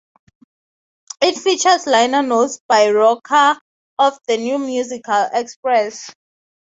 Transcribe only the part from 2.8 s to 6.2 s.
Roy Carr of the New Musical Express.